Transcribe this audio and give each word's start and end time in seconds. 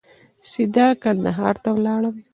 سیده 0.49 0.87
کندهار 1.01 1.55
ته 1.63 1.69
ولاړم. 1.75 2.15